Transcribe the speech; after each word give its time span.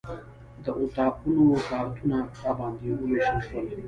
د 0.65 0.65
اتاقونو 0.83 1.45
کارتونه 1.69 2.17
راباندې 2.41 2.87
وویشل 2.95 3.37
شول. 3.47 3.65